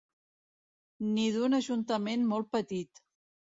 Ni 1.11 1.27
d’un 1.37 1.57
ajuntament 1.59 2.27
molt 2.33 2.53
petit. 2.59 3.07